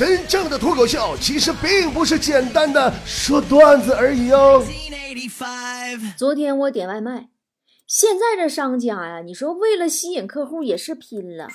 [0.00, 4.64] 真正的脱口秀其实并不是简单的说段子而已哦。
[6.16, 7.28] 昨天我点外卖，
[7.86, 11.48] 现在这商家呀，你说为了吸引客户也是拼了。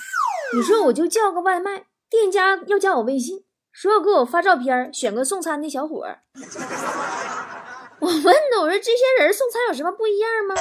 [0.55, 6.19] 你说我就叫个外卖，店家要加我微信，说要给我发照片，选个送餐的小伙儿。
[7.97, 10.53] 我问他，我说这些人送餐有什么不一样吗？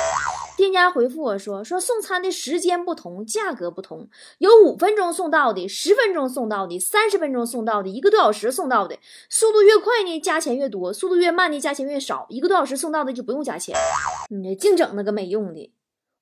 [0.56, 4.08] 店家回复我说，说送餐的时间不同，价格不同，
[4.38, 8.96] 有五分钟送到的，十分钟送到的，三十分钟送到的，一个多小时送到的。
[9.28, 12.26] 速度越快呢，加钱越多；速度越慢呢，加钱越少。
[12.28, 13.76] 一个多小时送到的就不用加钱。
[14.30, 15.72] 你净整那个没用的，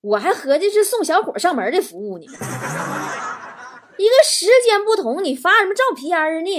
[0.01, 2.25] 我还合计是送小伙上门的服务呢。
[2.25, 6.51] 一个时间不同，你发什么照片呢？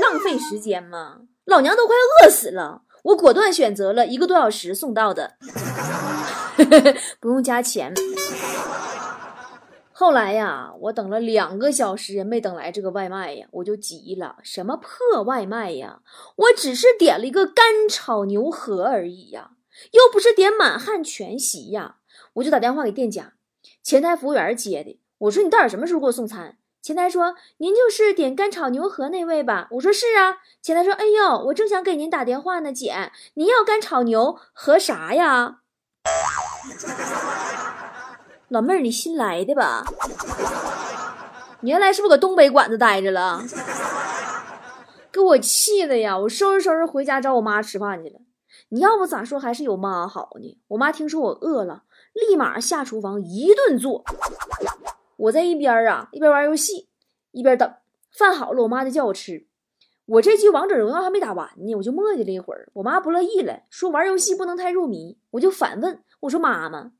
[0.00, 1.22] 浪费时间吗？
[1.44, 2.82] 老娘都快饿死了。
[3.02, 5.36] 我果断选择了一个多小时送到的，
[7.20, 7.92] 不用加钱。
[9.92, 14.36] 后来呀，我等了两个小时也没等来这个外卖呀，我就急了。
[14.42, 16.00] 什么破外卖呀！
[16.36, 19.52] 我只是点了一个干炒牛河而已呀，
[19.92, 21.96] 又不是点满汉全席呀。
[22.34, 23.32] 我就打电话给店家，
[23.82, 25.00] 前台服务员接的。
[25.18, 26.58] 我说你到底什么时候给我送餐？
[26.82, 35.62] 前台说：“您就是点干炒牛河那位吧？”我说：“是啊。”前台说：“哎呦，我正想给您打电话呢，姐，您要干炒牛和啥呀？”
[38.48, 39.84] 老妹儿，你新来的吧？
[41.60, 43.42] 你原来是不是搁东北馆子待着了？
[45.10, 46.18] 给我气的呀！
[46.18, 48.20] 我收拾收拾回家找我妈吃饭去了。
[48.68, 50.58] 你要不咋说还是有妈好呢？
[50.68, 54.04] 我妈听说我饿了，立马下厨房一顿做。
[55.16, 56.88] 我在一边啊，一边玩游戏，
[57.32, 57.74] 一边等
[58.12, 59.45] 饭好了，我妈就叫我吃。
[60.06, 62.68] 我这局王者荣耀还没打完呢，我就磨叽了一会儿。
[62.74, 65.18] 我妈不乐意了，说玩游戏不能太入迷。
[65.32, 66.92] 我就反问我说：“妈妈，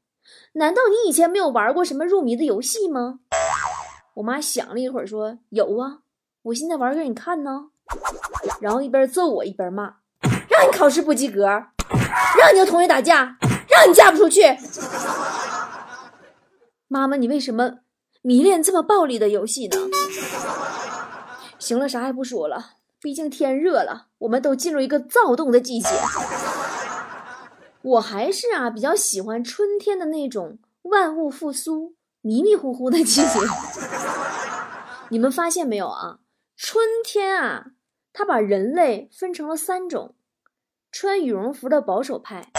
[0.54, 3.20] 难道你以前没有玩过什么入迷的游戏吗？”
[4.14, 5.98] 我妈想了一会儿说：“有啊，
[6.42, 7.66] 我现在玩给你看呢。”
[8.60, 9.96] 然后一边揍我一边骂
[10.50, 14.42] ：“让你考试不及格，让你和同学打架，让你嫁不出去。”
[16.88, 17.78] 妈妈，你为什么？
[18.22, 19.76] 迷恋这么暴力的游戏呢？
[21.60, 25.88] 行了，啥也不说了，毕竟天热了，我们都进入一个躁动的季节。
[27.82, 33.38] 我还是啊比较喜欢春天的那种万物复苏、迷迷糊糊的季节。
[35.10, 36.18] 你们发现没有啊？
[36.56, 37.66] 春天啊，
[38.12, 40.16] 它把人类分成了三种：
[40.90, 42.50] 穿羽绒服的保守派，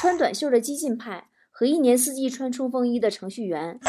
[0.00, 3.80] 穿短袖的激进派，和一年四季穿冲锋衣的程序员。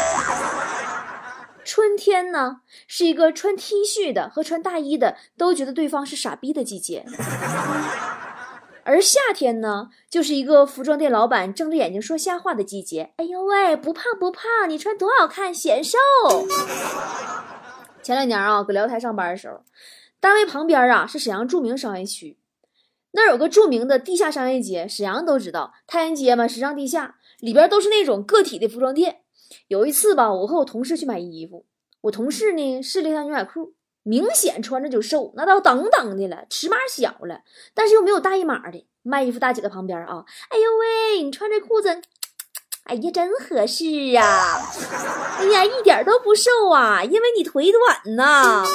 [1.68, 7.06] 春天呢，是一个穿 T 恤的和穿大衣的都觉得对方是傻逼的季节，
[8.86, 13.12] 而夏天呢，就是一个服装店老板睁着眼睛说瞎话的季节。
[13.18, 15.98] 哎呦喂，不胖不胖，你穿多好看，显瘦。
[18.02, 19.66] 前两年啊，搁辽台上班的时候，
[20.22, 22.38] 单位旁边啊是沈阳著名商业区，
[23.12, 29.18] 那儿有个著名的地下商业街，沈阳都知道，太原街嘛，时尚地下，里边都是那种个体的服装店。
[29.68, 31.66] 有一次吧，我和我同事去买衣服，
[32.02, 37.42] 我同事呢试了一条牛仔裤，明显穿着就瘦，那倒等等的了，尺码小了，
[37.74, 38.88] 但是又没有大一码的。
[39.04, 42.02] 卖衣服大姐在旁边啊，哎呦喂，你穿这裤子，
[42.84, 43.86] 哎呀，真合适
[44.18, 44.60] 啊！
[45.40, 48.66] 哎呀，一点都不瘦啊，因为你腿短呐。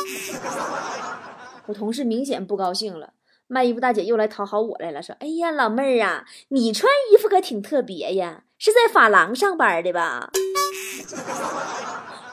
[1.66, 3.12] 我同事明显不高兴了，
[3.46, 10.30] 卖衣服大姐又来讨好我来了，说：“哎呀，老妹儿啊，你穿衣服可挺特别呀。”是在发廊上班的吧？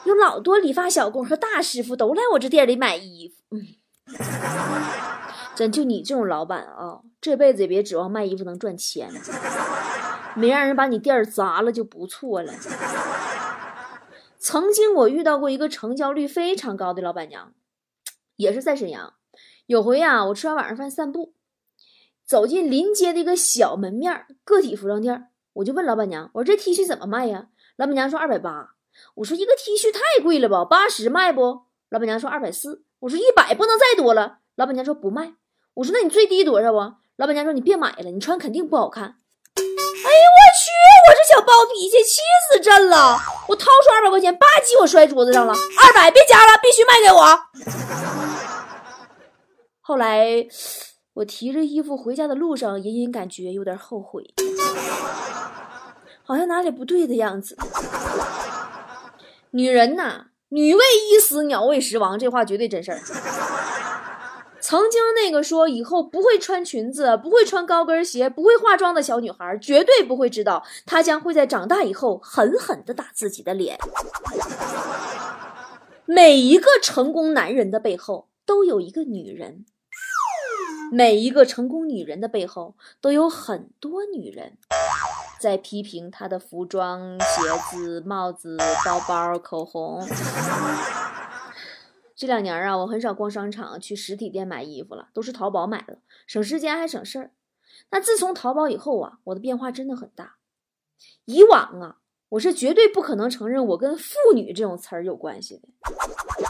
[0.04, 3.34] 有老多理发小工和大师傅都来我这店里买衣服。
[3.50, 3.66] 嗯，
[5.56, 9.10] 真就你这种老板啊，这辈子也别指望卖衣服能赚钱，
[10.36, 12.52] 没让人把你店砸了就不错了。
[14.38, 17.52] 曾经我遇到过一个成交率非常高的老板娘，
[18.36, 19.14] 也是在沈阳。
[19.66, 21.34] 有回啊，我吃完晚上饭散步，
[22.24, 25.26] 走进临街的一个小门面个体服装店。
[25.54, 27.46] 我就问老板娘，我说这 T 恤怎么卖呀？
[27.76, 28.70] 老板娘说二百八。
[29.14, 31.62] 我说一个 T 恤太贵了吧，八十卖不？
[31.88, 32.82] 老板娘说二百四。
[33.00, 34.38] 我说一百不能再多了。
[34.56, 35.32] 老板娘说不卖。
[35.74, 36.96] 我说那你最低多少啊？
[37.16, 39.16] 老板娘说你别买了，你穿肯定不好看。
[39.56, 40.70] 哎呦我去，
[41.08, 43.18] 我这小暴脾气气死朕了！
[43.48, 45.52] 我掏出二百块钱，吧唧我摔桌子上了。
[45.52, 47.38] 二百别加了，必须卖给我。
[49.80, 50.46] 后来
[51.20, 54.32] 我提着衣服回家的路上，隐隐感觉有点后悔。
[56.22, 57.56] 好像哪里不对的样子。
[59.50, 60.80] 女人呐，女为
[61.10, 63.00] 衣死，鸟为食亡，这话绝对真事儿。
[64.60, 73.78] 曾经那个说以后不会穿裙子、不会穿高跟鞋、不会化妆的小女孩，绝对不会知道，她将会在长大以后狠狠地打自己的脸。
[76.06, 78.28] 每一个成功男人的背后。
[78.46, 79.64] 都有一个女人。
[80.90, 84.58] 每一个成功女人的背后，都有很多女人
[85.38, 87.26] 在批评她的服装、鞋
[87.70, 90.04] 子、帽子、包包、口红。
[92.16, 97.30] 这两年啊，我很少逛商场、去实体店买衣服了，都是淘宝买了，省时间还省事儿。
[97.90, 100.34] 那自从淘宝以后啊，我的变化真的很大。
[101.24, 101.96] 以往啊，
[102.30, 105.68] 我是绝对不可能承认我跟妇女这种词儿有关系的。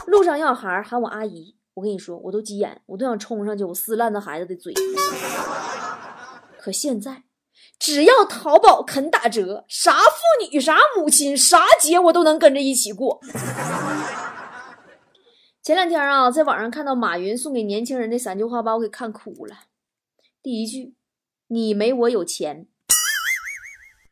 [0.07, 1.55] 路上要孩喊我阿姨。
[1.73, 4.73] 我跟你说，我都急眼，我都想冲上去，我撕烂那孩子的嘴。
[6.59, 7.23] 可现在，
[7.79, 13.21] 只要淘宝肯打折，啥妇女、啥母亲、啥节，我都能跟着一起过。
[15.63, 19.55] 前两天啊，在网上看到马云送给年轻人的三句话，把我给看哭了。
[20.43, 20.95] 第一句，
[21.47, 22.65] 你没我有钱；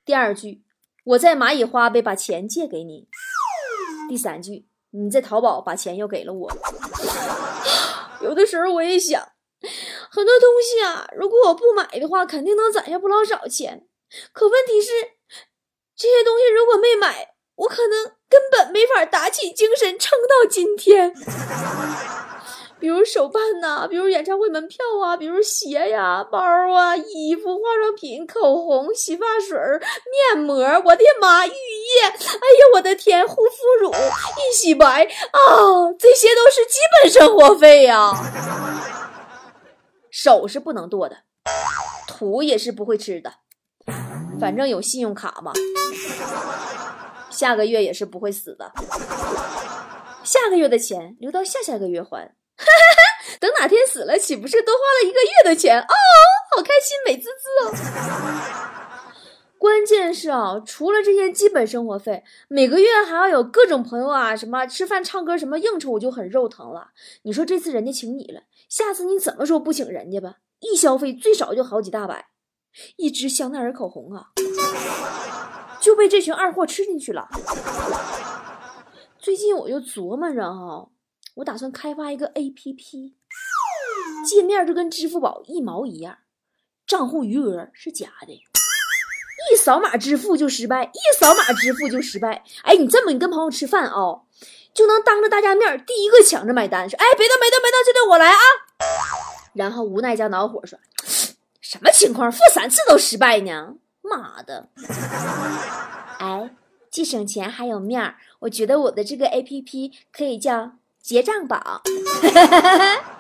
[0.06, 0.64] 第二句，
[1.04, 3.08] 我在蚂蚁花呗把钱借给你；
[4.08, 6.52] 第三句，你在淘宝把钱又给了我。
[8.22, 9.22] 有的时候我也想，
[10.12, 13.86] 很多东西啊，如果我不买的话，肯定能攒下不老少钱。
[14.34, 14.92] 可问题是，
[15.96, 21.14] 这些东西如果没买，我可能根本没法打起精神撑到今天。
[22.80, 29.58] 比如手办呐，比如演唱会门票啊，比如鞋呀、包啊、衣服、化妆品、口红、洗发水、
[30.34, 38.14] 面膜，我的妈，浴液，哎呀，我的天，护肤乳一洗白啊，这些都是基本生活费呀。
[40.10, 41.18] 手是不能剁的，
[42.08, 43.34] 土也是不会吃的，
[44.40, 45.52] 反正有信用卡嘛，
[47.30, 48.72] 下个月也是不会死的，
[50.24, 52.34] 下个月的钱留到下下个月还。
[53.60, 55.82] 哪天死了，岂不是多花了一个月的钱？
[55.82, 55.94] 哦，
[56.56, 57.74] 好开心，美滋滋哦！
[59.58, 66.92] 关键是啊，除了这些基本生活费，每个月还要有各种朋友啊，什么吃饭、唱歌，什么应酬，我就很肉疼了。
[67.24, 70.38] 你说这次人家请你了，下次你怎么说不请人家吧？
[70.62, 72.30] 一消费最少就好几大百，
[72.96, 74.28] 一支香奈儿口红啊，
[75.82, 77.28] 就被这群二货吃进去了。
[79.20, 80.88] 最近我就琢磨着哈。
[81.36, 83.16] 我打算开发一个 A P P，
[84.24, 86.18] 界面就跟支付宝一毛一样，
[86.86, 92.44] 账户余额是假的，一扫码支付就失败，一扫码支付就失败。
[92.64, 94.22] 哎，你这么你跟朋友吃饭啊，
[94.74, 98.40] 就能当着大家面第一个抢着买单，说哎别动别动别动，这顿我来啊。
[99.54, 100.80] 然后无奈加恼火说，
[101.62, 102.32] 什么情况？
[102.32, 103.76] 付三次都失败呢？
[104.02, 104.70] 妈的！
[106.20, 106.56] 哎，
[106.90, 110.74] 既省钱还有面，我觉得我的这个 A P P 可以叫。
[111.02, 111.82] 结账宝，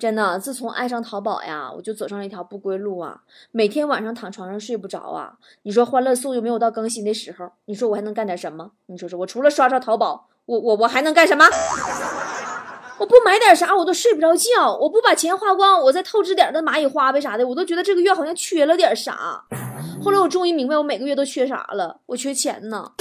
[0.00, 3.20] 真的，自从爱上淘宝呀，我就走上了一条不归路啊！
[3.52, 5.34] 每天晚上躺床上睡不着啊！
[5.64, 8.70] 你说欢乐颂又没有到更新的时候，你说我还能干点什么？
[8.86, 11.44] 你说说我除了刷刷淘宝，我我我还能干什么？
[12.96, 19.44] 我不买点啥我都睡不着觉，我不把钱花光，我再透支点那蚂蚁花呗啥的，我都觉得这个月好像缺了点啥。
[20.02, 22.92] 后来我终于明白，我每个月都缺啥了，我缺钱呢。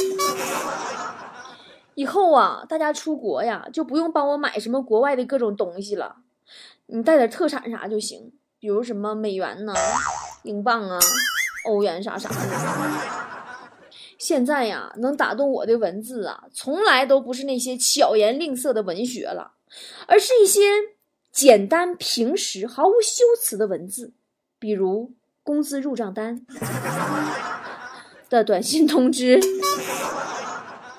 [1.96, 6.18] 以后啊，大家出国呀，就不用帮我买什么国外的各种东西了，
[6.92, 9.74] 你带点特产啥就行，比如什么美元呐、
[10.44, 10.98] 英镑啊、
[11.68, 12.36] 欧元啥啥的。
[14.18, 19.52] 现在呀，能打动我的文字啊，从来都不是那些巧言令色的文学了，
[20.08, 20.62] 而是一些
[21.32, 24.12] 简单平实、毫无修辞的文字，
[24.58, 26.44] 比如工资入账单
[28.30, 29.40] 的短信通知。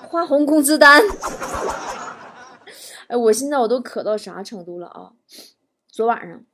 [0.07, 1.01] 花红工资单，
[3.07, 5.11] 哎，我现在我都渴到啥程度了啊！
[5.91, 6.45] 昨晚上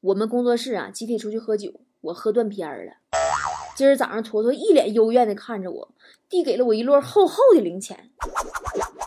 [0.00, 2.92] 我们工作室啊集体出去喝酒，我喝断片儿了。
[3.76, 5.94] 今儿早上坨坨一脸幽怨的看着我，
[6.26, 8.10] 递给了我一摞厚厚的零钱，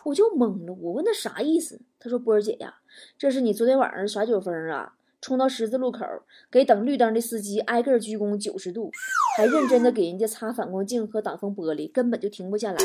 [0.06, 0.74] 我就懵了。
[0.80, 2.76] 我问他啥意思，他说：“波儿姐呀，
[3.18, 6.06] 这是你昨天晚上耍酒疯啊。”冲到十字路口，
[6.52, 8.92] 给等绿灯的司机挨个鞠躬九十度，
[9.36, 12.78] 还认真的给人家擦反光镜和挡风玻璃，根本就停不下来。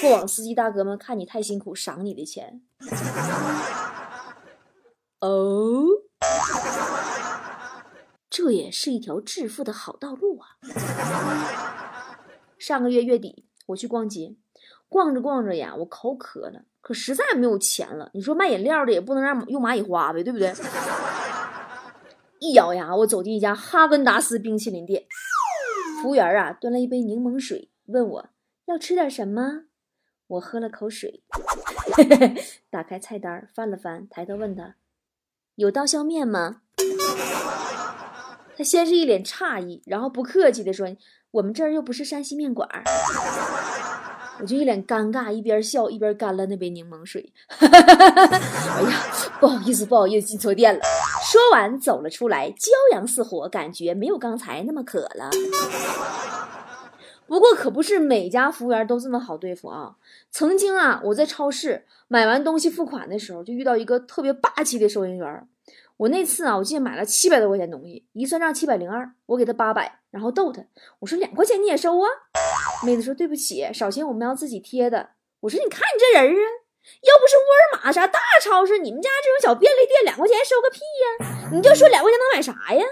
[0.00, 2.60] 过往司机大哥们看你太辛苦，赏你的钱。
[5.18, 5.84] 哦，
[8.38, 10.46] 这也是一条致富的好道路啊！
[12.56, 14.36] 上个月月底，我去逛街，
[14.88, 18.12] 逛着逛着呀，我口渴了，可实在没有钱了。
[18.14, 20.54] 你说卖饮料的也不能让用蚂蚁花呗，对不对？
[22.38, 25.04] 一咬牙，我走进一家哈根达斯冰淇淋店，
[26.00, 28.28] 服务员啊端了一杯柠檬水，问我
[28.66, 29.64] 要吃点什么。
[30.28, 31.24] 我喝了口水，
[32.70, 34.76] 打开菜单翻了翻，抬头问他
[35.56, 36.62] 有刀削面吗？
[38.58, 40.88] 他先是一脸诧异，然后不客气地说
[41.30, 42.68] ：“我们这儿又不是山西面馆。”
[44.40, 47.32] 我就一脸尴尬，一边笑一边干了那杯柠檬水。
[47.60, 47.68] 哎
[48.82, 49.04] 呀，
[49.38, 50.80] 不好意思，不好意思，进错店了。
[51.30, 55.30] 说完走了出来，骄阳似火，感觉没有刚才那么渴了。
[57.28, 59.94] 不过可不是每家服务员都这么好对付啊！
[60.32, 65.48] 曾经啊，我在超市买完东西付款的时候，就遇到一个特别霸气的收银员。
[65.98, 70.62] 我那次啊，我记得买了七百多块钱东西，一算账七百零二，我给他八百，然后逗他，
[71.00, 72.06] 我说两块钱你也收啊？
[72.84, 75.10] 妹子说对不起，少钱我们要自己贴的。
[75.40, 76.46] 我说你看你这人啊，
[77.02, 81.50] 要不是沃尔玛啥大超市，你们家这种小便利店两块钱收个屁呀？
[81.52, 82.86] 你就说两块钱能买啥呀？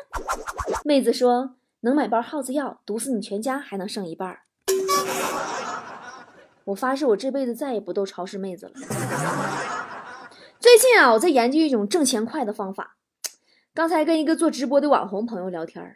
[0.85, 4.41] 妹子说能买包耗子药，毒死你全家还能剩一半。
[6.65, 8.73] 我发誓我这辈子再也不逗超市妹子了。
[10.67, 12.97] 最近啊，我在研究一种挣钱快的方法。
[13.73, 15.95] 刚才跟一个做直播的网红朋友聊天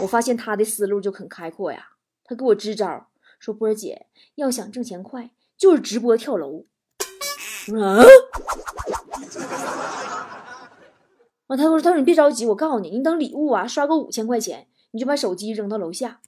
[0.00, 1.88] 我发现他的思路就很开阔呀。
[2.24, 3.08] 他给我支招，
[3.38, 4.06] 说波儿姐
[4.36, 6.64] 要想挣钱快，就是直播跳楼。
[7.78, 8.00] 啊！
[11.48, 16.20] 完，他说：“他说你别着急，我告诉你，你等礼物啊，刷个五千块钱，你就把手机扔到楼下，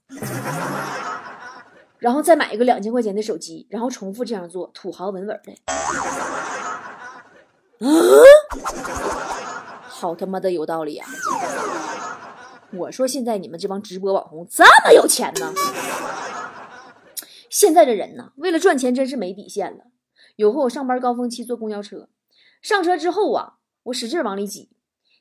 [1.98, 5.54] 然后再买一个两千块钱的手机，然后重复这样做，土豪稳稳的。”
[7.80, 7.90] 嗯！
[9.88, 11.06] 好他妈的有道理呀！
[12.72, 15.52] 我说现在你们这帮直播网红这么有钱呢？
[17.50, 19.84] 现在这人呢，为了赚钱真是没底线了。
[20.36, 22.08] 有回我上班高峰期坐公交车，
[22.62, 23.54] 上车之后啊，
[23.84, 24.70] 我使劲往里挤，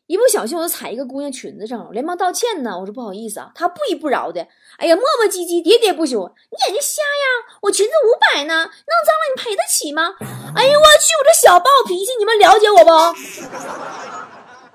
[0.08, 2.80] 一不小心我就踩一个姑娘裙子上了，连忙道歉呢。
[2.80, 4.42] 我说不好意思啊，她不依不饶的，
[4.78, 6.34] 哎呀磨磨唧唧，喋喋不休。
[6.50, 7.58] 你眼睛瞎呀？
[7.62, 10.16] 我裙子五百呢，弄脏了你赔得起吗？
[10.56, 13.18] 哎呀我去，我这小暴脾气，你们了解我不？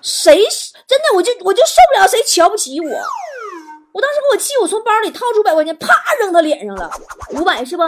[0.03, 0.47] 谁
[0.87, 5.89] 真的我就我就受不了谁瞧不起我，我当时给我气，我从包里掏出百块钱，啪
[6.21, 6.91] 扔他脸上了，
[7.31, 7.83] 五百是不？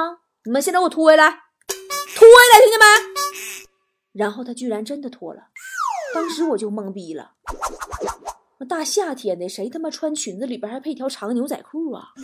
[0.45, 1.29] 你们现在给我拖回来，
[2.17, 2.87] 拖回来，听见没？
[4.15, 5.41] 然后他居然真的脱了，
[6.15, 7.33] 当时我就懵逼了。
[8.59, 12.11] 那大夏天的，谁他妈穿裙子里边还配条长牛仔裤啊？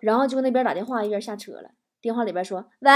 [0.00, 1.70] 然后就那边打电话，一边下车了。
[2.00, 2.90] 电话里边说：“喂，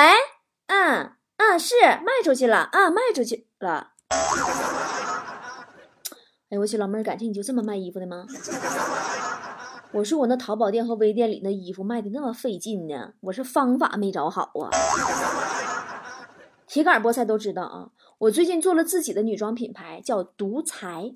[0.68, 3.90] 嗯嗯，是卖出去了啊，卖出去了。”
[6.50, 8.24] 哎，我去，老妹儿，感情你就这么卖衣服的吗？
[9.92, 14.70] 我说我那淘宝店和微店里那衣服卖的那么费劲呢，我是方法没找好啊。
[16.66, 21.12] 铁杆菠菜都知道啊，我最近做了自己的女装品牌，叫独裁。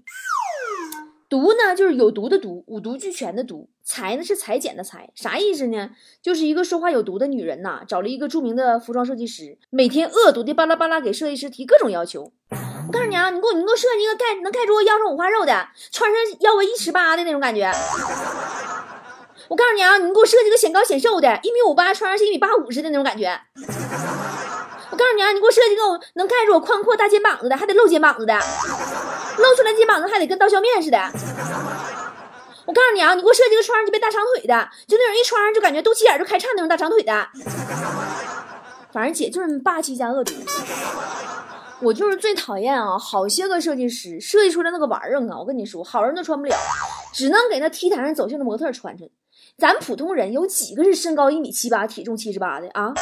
[1.28, 5.10] 毒呢，就是有毒的毒，五毒俱全的毒；裁呢，是裁剪的裁。
[5.14, 5.90] 啥意思呢？
[6.22, 12.32] 就是一个说话有毒的女人呐，找了一个著名的服装设计师，每天恶毒的巴拉巴拉给设计师提各种要求。
[12.50, 17.70] 我告诉你啊，你给我，你给我设计一个盖能盖住我腰上五花肉的，穿上腰围一尺八的那种感觉。
[19.48, 23.38] 我告诉你啊，你给我设计个显高显瘦的，一米五八，穿上是一米八五似的那种感觉。
[24.98, 25.82] 我告诉你啊，你给我设计个
[26.14, 28.34] 能盖住我宽阔大肩膀子的，还得露肩膀子的。
[28.34, 30.98] 露出来肩膀子还得跟刀削面似的。
[32.66, 37.12] 我告诉你啊，你给我设计个穿上就变大长腿的，就那种一穿上就感觉肚脐眼就开叉那种大长腿的。
[38.92, 40.34] 反正姐就是霸气加恶毒。
[41.80, 46.56] 我就是最讨厌啊，好些个设计师设计出来那个玩意儿啊，我跟你说，好人都穿不了，
[47.14, 49.08] 只能给那 T 台上走秀的模特穿穿。
[49.56, 52.92] 咱普通人有几个是身高一米七八、体重七十八的啊？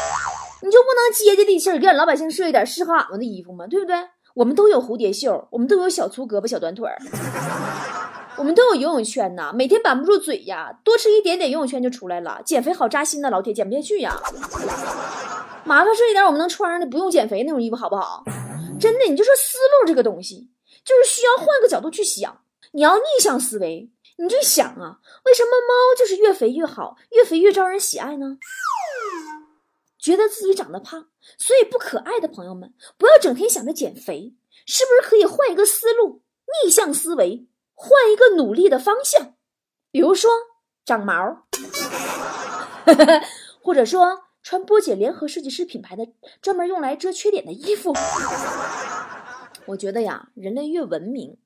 [0.62, 3.66] 你就不能接接地气儿，给俺老百姓设计点适合俺们的衣服吗？
[3.66, 3.94] 对不对？
[4.34, 6.98] 我们都有蝴蝶袖，我们都有小粗胳膊、小短腿儿，
[8.36, 9.50] 我们都有游泳圈呐。
[9.54, 12.42] 每天板不住嘴呀，多吃一点点游泳圈就出来了。
[12.44, 14.14] 减肥好扎心呐，老铁减不下去呀。
[15.64, 18.24] 麻烦设计点我们能穿上的，不用减肥那种衣服，好不好？
[18.78, 20.50] 真的，你就说思路这个东西，
[20.84, 22.40] 就是需要换个角度去想。
[22.72, 28.36] 你要逆向思维，你就想啊，为什么猫就是越肥越好，越肥越招人喜爱呢？
[30.06, 36.22] 觉得自己长得胖，所以不可爱的朋友们，不要整天想着减肥，是不是可以换一个思路，
[36.62, 39.34] 逆向思维，换一个努力的方向？
[39.90, 40.30] 比如说
[40.84, 41.48] 长毛，
[43.60, 46.06] 或者说穿波姐联合设计师品牌的
[46.40, 47.92] 专门用来遮缺点的衣服。
[49.64, 51.36] 我觉得呀，人类越文明，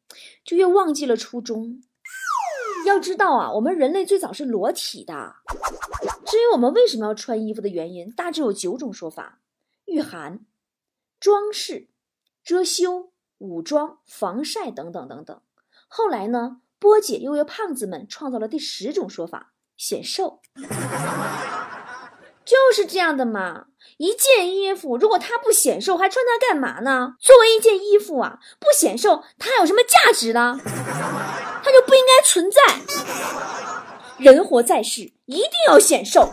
[0.44, 1.80] 就越忘记了初衷。
[2.84, 5.36] 要知道啊，我们人类最早是裸体的。
[6.30, 9.40] 至于我们为什么要穿衣服的原因，大致有九种说法：
[9.86, 10.46] 御寒、
[11.18, 11.88] 装饰、
[12.44, 15.42] 遮羞、武装、防晒等等等等。
[15.88, 20.40] 后来呢，波姐又为胖子们创造了第十种说法：显瘦。
[22.44, 23.66] 就是这样的嘛。
[23.96, 27.16] 一件衣服如果它不显瘦，还穿它干嘛呢？
[27.18, 30.56] 作为一件衣服啊，不显瘦，它有什么价值呢？
[30.64, 32.60] 它就不应该存在。
[34.20, 36.28] 人活在世，一定要显瘦。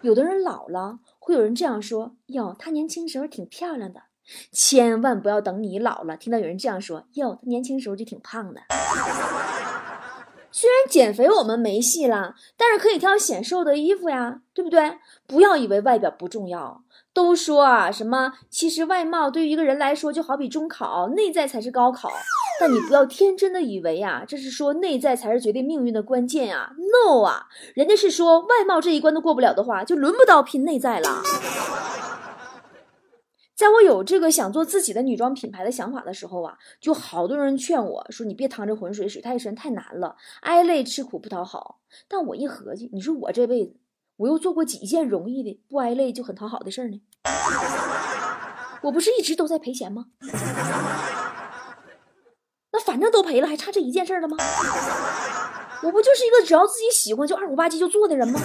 [0.00, 4.00] 有的人老了，会有人这样说：“哟，她年轻时候挺漂亮的。”
[4.50, 8.62] 千万不要等你老了，听到有人这样说：“哟，她年轻时候就挺胖的。”
[10.52, 14.98] 虽然减肥我们没戏了，但是可以挑显瘦的衣服呀，对不对？
[15.26, 16.82] 不要以为外表不重要。
[17.12, 18.34] 都说啊，什么？
[18.48, 22.08] 其实外貌对于一个人来说，就好比中考，内在才是高考。
[22.60, 31.22] 但你不要天真的以为呀，这是说内在才是决定命运的关键啊！No 啊，人家是说外貌这一关都过不了的话，就轮不到拼内在了。
[33.60, 43.76] 在我有这个想做自己的女装品牌的想法的时候啊，就好多人劝我说：“你别趟这浑水，水太深，太难了，挨累吃苦不讨好。”但我一合计，你说我这辈子。
[44.16, 47.02] 我又做过几件容易的、不挨累就很讨好的事儿呢？
[48.80, 50.06] 我不是一直都在赔钱吗？
[52.72, 54.38] 那反正都赔了，还差这一件事了吗？
[55.82, 58.40] 我不就是一个只要自己喜欢就二五八七就做的人吗？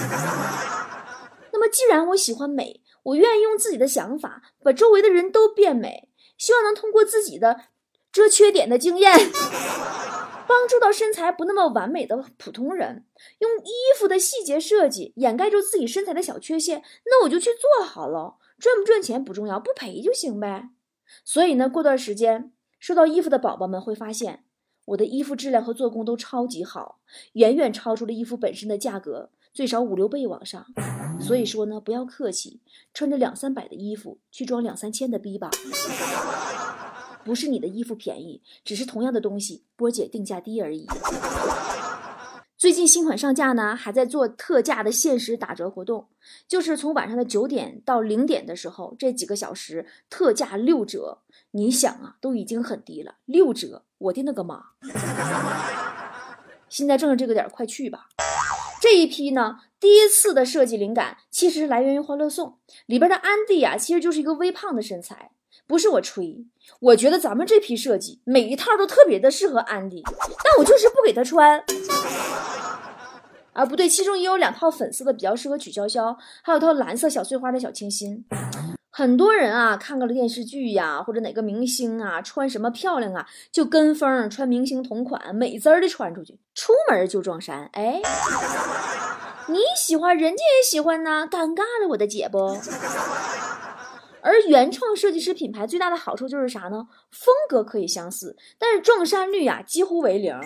[1.53, 7.65] 那么既然我喜欢美，我愿意用自己的想法把周围的人都变美，希望能通过自己的
[8.11, 9.11] 遮缺点的经验。
[10.47, 13.03] 帮助到身材不那么完美的普通人，
[13.39, 18.35] 用衣服的细节设计掩盖住自己身材的小缺陷，那我就去做好了。
[18.59, 20.69] 赚不赚钱不重要，不赔就行呗。
[21.23, 24.44] 所以呢，过段时间收到衣服的宝宝们会发现，
[24.85, 26.99] 我的衣服质量和做工都超级好，
[27.33, 30.65] 远远超出了衣服本身的价格，最少五六倍往上。
[31.19, 32.59] 所以说呢，不要客气，
[32.93, 35.49] 穿着两三百的衣服去装两三千的逼吧。
[37.23, 40.85] 不是你的衣服便宜，只是同样的东西，波姐定价低而已。
[42.55, 46.07] 最近新款上架呢，还在做特价的限时打折活动，
[46.47, 51.19] 就是从晚上的九点到零点的时候，这几个小时特价六折。
[51.55, 54.61] 你想啊，都已经很低了，六折，我的那个妈！
[56.67, 58.09] 现在正是这个点，快去吧。
[58.81, 62.57] 这一批呢，第一次的设计灵感其实来源于《欢乐颂》
[62.87, 65.31] 里边的安迪啊，其实就是一个微胖的身材。
[65.65, 66.45] 不是我吹，
[66.81, 71.63] 我觉得咱们这批设计每一套都特别的适合安迪，但我就是不给他穿。
[73.53, 78.25] 啊，不对，其中也有两套粉色的比较适合曲筱绡，还有套蓝色小碎花的小清新。
[78.97, 87.69] 很多人啊，看过了电视剧呀，或者哪个明星啊穿什么漂亮啊，就跟风穿明星同款，美滋儿的穿出去，出门就撞衫。
[87.73, 88.01] 哎，
[89.49, 92.57] 你喜欢，人家也喜欢呢，尴尬了，我的姐不？
[94.21, 96.87] 而原创设计师品牌最大的好处就是啥呢？
[97.11, 100.39] 风格可以相似，但是撞衫率呀几乎为零。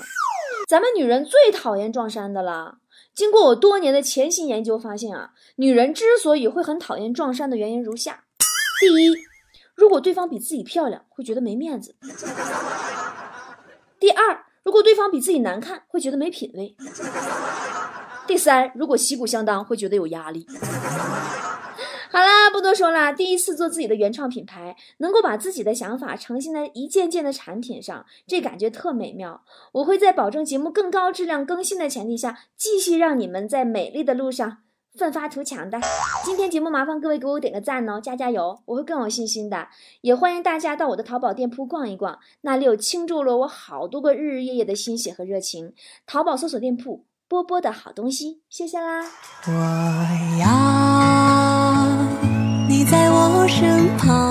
[0.67, 2.79] 咱们女人最讨厌撞衫的了。
[3.13, 8.23] 经过我多年的潜心研究，发现啊，女人之所以会很讨厌撞衫的原因如下：
[8.79, 9.13] 第一，
[9.75, 11.91] 如果对方比自己漂亮，会觉得没面子；
[13.99, 16.75] 第二，如果对方比自己难看，会觉得没品位；
[18.25, 20.47] 第三，如果旗鼓相当，会觉得有压力。
[22.11, 23.13] 好啦，不多说了。
[23.13, 29.43] 第一次做自己的原创品牌，能够把自己的想法呈现在一件件的产品上，这感觉特美妙。
[29.73, 34.57] 我会在保证节目更高质量更新的前提下，继续让你们在美丽的路上
[34.97, 35.79] 奋发图强的。
[36.25, 39.67] 今天节目麻烦各位给我点个赞哦，加加油，我会更有信心的。
[40.01, 45.73] 也欢迎大家到我的淘宝店铺逛一逛，那里有倾注了我好多个日日夜夜的心血和热情。
[46.05, 49.03] 淘宝搜索店铺波波的好东西，谢谢啦。
[49.47, 49.51] 我
[50.41, 50.47] 要。
[52.67, 54.28] 你在我身旁，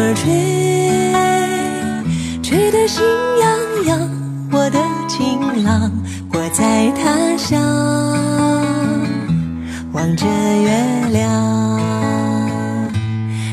[0.00, 0.24] 儿吹，
[2.42, 3.04] 吹得心
[3.40, 3.48] 痒
[3.86, 4.10] 痒。
[4.52, 5.92] 我的情郎，
[6.32, 7.60] 我在他乡，
[9.92, 10.70] 望着月
[11.12, 11.28] 亮，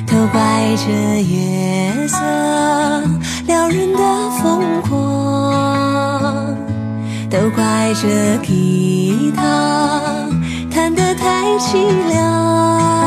[0.07, 0.39] 都怪
[0.77, 2.17] 这月色。
[3.45, 3.99] 撩人的
[4.41, 6.55] 疯狂，
[7.29, 9.41] 都怪这吉他
[10.71, 11.77] 弹得太凄
[12.09, 13.06] 凉。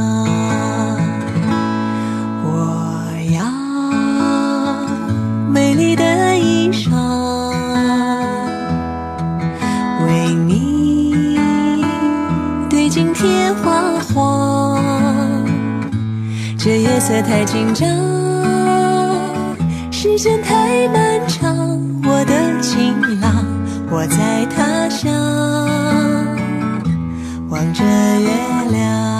[16.63, 17.89] 这夜色太紧张
[19.91, 21.57] 时间太漫长
[22.03, 23.43] 我的情郎
[23.89, 25.11] 我在他乡
[27.49, 28.29] 望着月
[28.69, 29.10] 亮